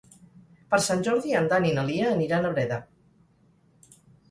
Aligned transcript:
Per 0.71 0.79
Sant 0.85 1.03
Jordi 1.07 1.35
en 1.41 1.51
Dan 1.51 1.69
i 1.73 1.75
na 1.77 1.85
Lia 1.91 2.09
aniran 2.15 2.49
a 2.49 2.53
Breda. 2.57 2.83